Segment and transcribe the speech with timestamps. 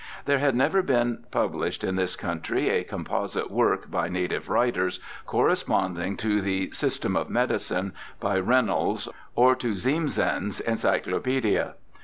[0.25, 4.99] There had never been published in this country a com posite work by native writers,
[5.27, 11.75] corresponding to the System of Medicine by Reynolds or to Ziemssen's Encyclopaedia.